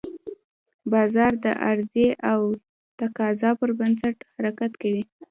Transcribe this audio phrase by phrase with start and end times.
[0.91, 2.41] بازار د عرضې او
[2.99, 5.03] تقاضا پر بنسټ حرکت کوي.